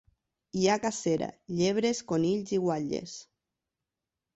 [0.61, 1.29] Hi ha cacera:
[1.59, 3.19] llebres, conills i guatlles.